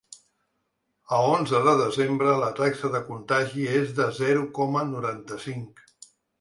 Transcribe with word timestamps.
A 1.17 1.19
onze 1.33 1.59
de 1.67 1.75
desembre, 1.81 2.33
la 2.45 2.49
taxa 2.61 2.93
de 2.97 3.03
contagi 3.11 3.69
és 3.83 3.95
de 4.03 4.11
zero 4.23 4.49
coma 4.59 4.85
noranta-cinc. 4.97 5.89